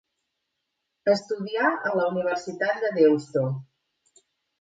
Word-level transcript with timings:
Estudià 1.11 1.73
a 1.73 1.91
la 1.99 2.07
Universitat 2.13 2.81
de 2.87 2.91
Deusto. 2.97 3.45